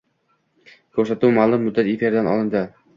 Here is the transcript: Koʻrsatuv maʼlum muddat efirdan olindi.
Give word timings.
Koʻrsatuv 1.01 1.35
maʼlum 1.37 1.65
muddat 1.69 1.95
efirdan 1.95 2.35
olindi. 2.37 2.69